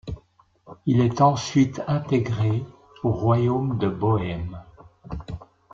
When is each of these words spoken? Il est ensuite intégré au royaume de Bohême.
Il 0.87 0.99
est 0.99 1.21
ensuite 1.21 1.79
intégré 1.87 2.63
au 3.03 3.11
royaume 3.11 3.77
de 3.77 3.87
Bohême. 3.87 4.59